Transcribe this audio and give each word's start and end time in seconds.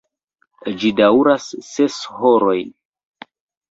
Ĝi 0.85 0.91
daŭras 1.01 1.53
ses 1.71 2.01
horojn. 2.19 2.77